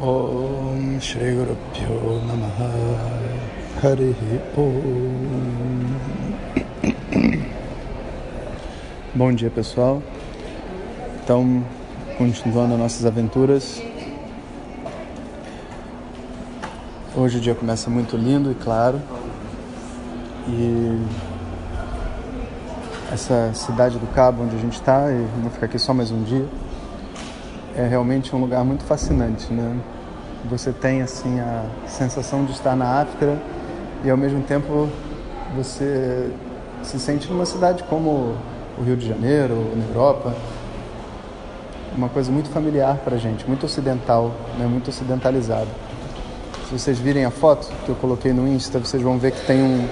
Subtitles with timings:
[0.00, 2.72] Om Shri Guru Pyo Namaha
[3.82, 4.16] Hari
[4.56, 5.96] Om
[9.14, 10.02] Bom dia pessoal.
[11.22, 11.62] Então,
[12.16, 13.82] continuando nossas aventuras.
[17.14, 19.00] Hoje o dia começa muito lindo e claro.
[20.48, 21.06] E
[23.12, 26.22] essa cidade do Cabo onde a gente está, e vou ficar aqui só mais um
[26.22, 26.48] dia
[27.76, 29.76] é realmente um lugar muito fascinante, né?
[30.50, 33.38] Você tem assim a sensação de estar na África
[34.04, 34.88] e ao mesmo tempo
[35.56, 36.30] você
[36.82, 38.34] se sente numa cidade como
[38.78, 40.34] o Rio de Janeiro, na Europa,
[41.96, 44.66] uma coisa muito familiar para a gente, muito ocidental, né?
[44.66, 45.68] muito ocidentalizado.
[46.68, 49.62] Se vocês virem a foto que eu coloquei no Insta, vocês vão ver que tem
[49.62, 49.86] um,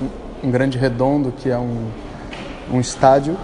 [0.00, 1.88] um, um grande redondo que é um,
[2.72, 3.36] um estádio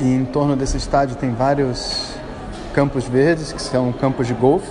[0.00, 2.14] e em torno desse estádio tem vários
[2.74, 4.68] campos verdes, que são campos de golfe,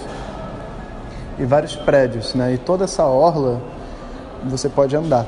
[1.39, 2.53] e vários prédios, né?
[2.53, 3.61] E toda essa orla
[4.43, 5.25] você pode andar,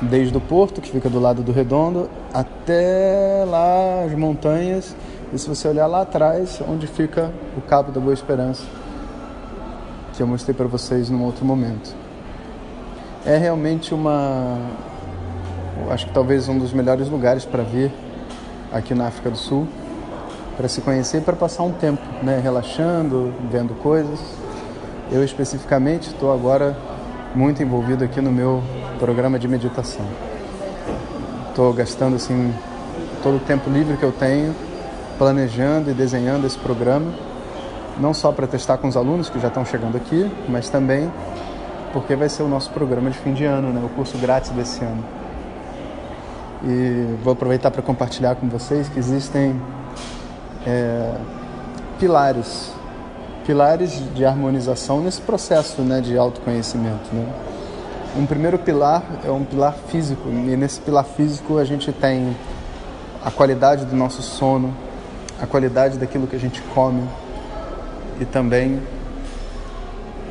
[0.00, 4.96] desde o porto, que fica do lado do redondo, até lá as montanhas,
[5.32, 8.64] e se você olhar lá atrás, onde fica o Cabo da Boa Esperança,
[10.12, 11.94] que eu mostrei para vocês num outro momento.
[13.24, 14.58] É realmente uma,
[15.90, 17.90] acho que talvez um dos melhores lugares para vir
[18.74, 19.68] aqui na África do Sul
[20.56, 24.20] para se conhecer para passar um tempo, né, relaxando, vendo coisas.
[25.10, 26.76] Eu especificamente estou agora
[27.34, 28.62] muito envolvido aqui no meu
[28.98, 30.04] programa de meditação.
[31.48, 32.52] Estou gastando assim
[33.22, 34.54] todo o tempo livre que eu tenho
[35.18, 37.12] planejando e desenhando esse programa,
[37.98, 41.10] não só para testar com os alunos que já estão chegando aqui, mas também
[41.92, 44.84] porque vai ser o nosso programa de fim de ano, né, o curso grátis desse
[44.84, 45.23] ano.
[46.66, 49.60] E vou aproveitar para compartilhar com vocês que existem
[50.66, 51.14] é,
[51.98, 52.72] pilares,
[53.46, 57.14] pilares de harmonização nesse processo né, de autoconhecimento.
[57.14, 57.26] Né?
[58.16, 62.34] Um primeiro pilar é um pilar físico, e nesse pilar físico a gente tem
[63.22, 64.74] a qualidade do nosso sono,
[65.40, 67.02] a qualidade daquilo que a gente come
[68.20, 68.80] e também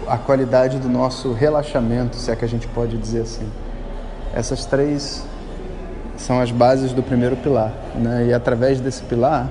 [0.07, 3.49] a qualidade do nosso relaxamento, se é que a gente pode dizer assim.
[4.33, 5.25] Essas três
[6.23, 7.72] são as bases do primeiro pilar.
[7.95, 8.28] Né?
[8.29, 9.50] E através desse pilar,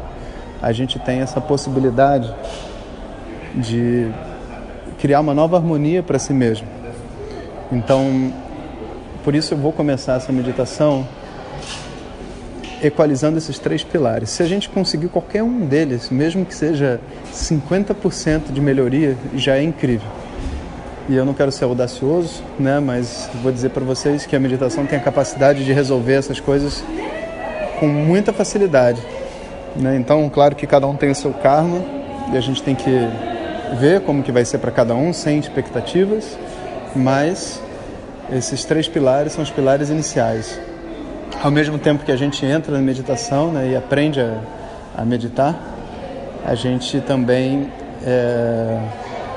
[0.61, 2.35] a gente tem essa possibilidade
[3.55, 4.11] de
[4.99, 6.67] criar uma nova harmonia para si mesmo.
[7.71, 8.33] Então,
[9.23, 11.07] por isso eu vou começar essa meditação
[12.83, 14.31] equalizando esses três pilares.
[14.31, 17.01] Se a gente conseguir qualquer um deles, mesmo que seja
[17.33, 20.22] 50% de melhoria, já é incrível
[21.09, 24.87] e eu não quero ser audacioso, né, mas vou dizer para vocês que a meditação
[24.87, 26.85] tem a capacidade de resolver essas coisas
[27.81, 29.03] com muita facilidade.
[29.75, 29.97] Né?
[29.97, 31.83] Então, claro que cada um tem o seu karma
[32.33, 32.91] e a gente tem que
[33.81, 36.39] ver como que vai ser para cada um, sem expectativas,
[36.95, 37.61] mas
[38.31, 40.61] esses três pilares são os pilares iniciais.
[41.43, 44.39] Ao mesmo tempo que a gente entra na meditação né, e aprende a,
[44.97, 45.59] a meditar,
[46.45, 47.69] a gente também
[48.05, 48.79] é,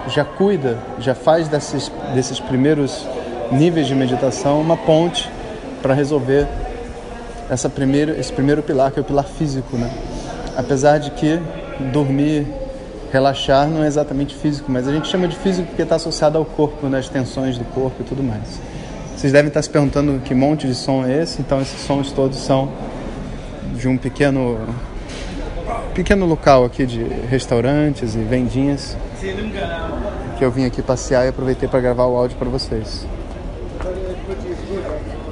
[0.08, 3.06] já cuida, já faz desses, desses primeiros
[3.52, 5.30] níveis de meditação uma ponte
[5.82, 6.48] para resolver
[7.50, 9.78] essa primeira, esse primeiro pilar, que é o pilar físico.
[9.78, 9.90] Né?
[10.58, 11.40] Apesar de que
[11.92, 12.48] dormir,
[13.12, 16.46] relaxar não é exatamente físico, mas a gente chama de físico porque está associado ao
[16.46, 17.02] corpo, né?
[17.12, 18.60] tensões do corpo e tudo mais.
[19.16, 22.38] Vocês devem estar se perguntando que monte de som é esse, então esses sons todos
[22.38, 22.72] são
[23.76, 24.60] de um pequeno
[25.94, 28.98] pequeno local aqui de restaurantes e vendinhas
[30.38, 33.08] que eu vim aqui passear e aproveitei para gravar o áudio para vocês.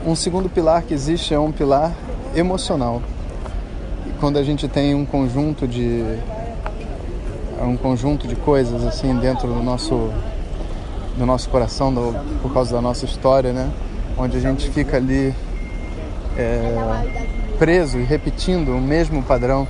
[0.06, 1.92] Um segundo pilar que existe é um pilar
[2.36, 3.02] emocional.
[4.20, 6.04] Quando a gente tem um conjunto de
[7.62, 10.10] um conjunto de coisas assim dentro do nosso
[11.18, 13.70] do nosso coração do, por causa da nossa história, né?
[14.18, 15.34] Onde a gente fica ali
[16.38, 16.76] é,
[17.58, 19.68] preso e repetindo o mesmo padrão,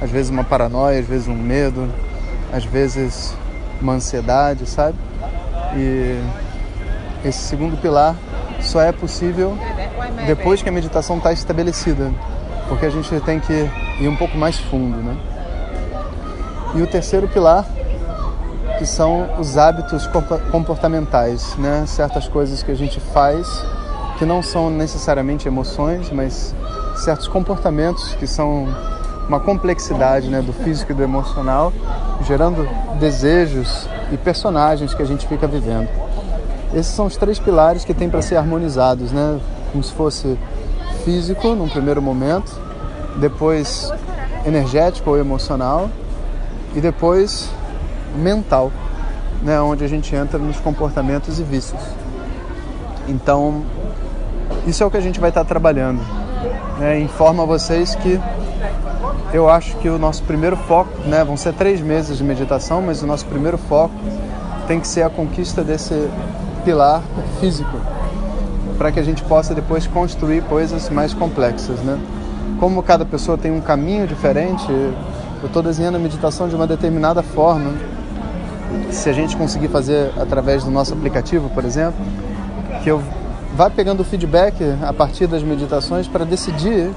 [0.00, 1.88] às vezes uma paranoia, às vezes um medo,
[2.52, 3.34] às vezes
[3.80, 4.96] uma ansiedade, sabe?
[5.76, 6.20] E
[7.24, 8.16] esse segundo pilar
[8.60, 9.56] só é possível
[10.26, 12.10] depois que a meditação está estabelecida,
[12.68, 15.16] porque a gente tem que ir um pouco mais fundo, né?
[16.74, 17.66] E o terceiro pilar
[18.78, 20.08] que são os hábitos
[20.50, 21.84] comportamentais, né?
[21.86, 23.64] Certas coisas que a gente faz
[24.18, 26.54] que não são necessariamente emoções, mas
[26.96, 28.68] certos comportamentos que são
[29.30, 31.72] uma complexidade né, do físico e do emocional,
[32.26, 32.68] gerando
[32.98, 35.88] desejos e personagens que a gente fica vivendo.
[36.74, 39.38] Esses são os três pilares que tem para ser harmonizados, né?
[39.70, 40.36] Como se fosse
[41.04, 42.60] físico num primeiro momento,
[43.20, 43.92] depois
[44.44, 45.88] energético ou emocional
[46.74, 47.48] e depois
[48.16, 48.72] mental,
[49.42, 49.60] né?
[49.60, 51.80] Onde a gente entra nos comportamentos e vícios.
[53.06, 53.62] Então,
[54.66, 56.00] isso é o que a gente vai estar trabalhando.
[56.80, 56.98] Né?
[56.98, 58.20] Informa vocês que
[59.32, 63.02] eu acho que o nosso primeiro foco, né, vão ser três meses de meditação, mas
[63.02, 63.94] o nosso primeiro foco
[64.66, 66.08] tem que ser a conquista desse
[66.64, 67.02] pilar
[67.38, 67.76] físico,
[68.76, 71.98] para que a gente possa depois construir coisas mais complexas, né?
[72.58, 77.22] Como cada pessoa tem um caminho diferente, eu estou desenhando a meditação de uma determinada
[77.22, 77.72] forma.
[78.90, 82.04] Se a gente conseguir fazer através do nosso aplicativo, por exemplo,
[82.82, 83.02] que eu
[83.56, 86.90] vá pegando feedback a partir das meditações para decidir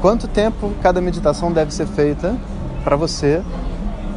[0.00, 2.36] quanto tempo cada meditação deve ser feita
[2.82, 3.42] para você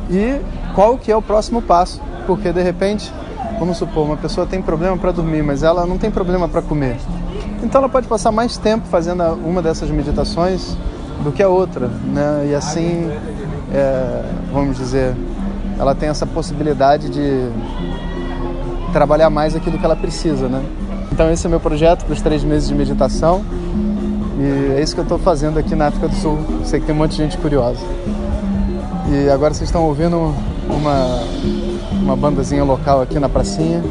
[0.09, 0.39] e
[0.74, 3.13] qual que é o próximo passo, porque de repente,
[3.59, 6.97] vamos supor, uma pessoa tem problema para dormir, mas ela não tem problema para comer.
[7.62, 10.75] Então ela pode passar mais tempo fazendo uma dessas meditações
[11.24, 12.47] do que a outra, né?
[12.50, 13.09] E assim,
[13.74, 15.15] é, vamos dizer,
[15.80, 17.50] ela tem essa possibilidade de
[18.91, 20.63] trabalhar mais aquilo que ela precisa, né?
[21.12, 23.44] Então esse é meu projeto para os três meses de meditação.
[24.38, 26.39] E é isso que eu estou fazendo aqui na África do Sul.
[26.63, 27.80] Sei que tem um monte de gente curiosa.
[29.12, 30.33] E agora vocês estão ouvindo
[30.68, 31.24] uma,
[32.01, 33.83] uma bandazinha local aqui na pracinha,